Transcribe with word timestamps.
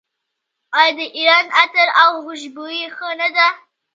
آیا 0.79 0.91
د 0.97 0.99
ایران 1.17 1.45
عطر 1.63 1.87
او 2.01 2.11
خوشبویي 2.23 2.85
ښه 2.95 3.09
نه 3.19 3.29
ده؟ 3.35 3.47